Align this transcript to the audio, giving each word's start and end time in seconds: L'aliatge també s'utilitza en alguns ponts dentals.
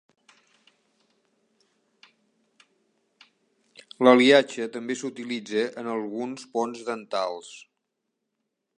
L'aliatge 4.07 4.67
també 4.79 4.99
s'utilitza 5.01 5.69
en 5.83 5.93
alguns 5.95 6.51
ponts 6.57 6.85
dentals. 6.91 7.55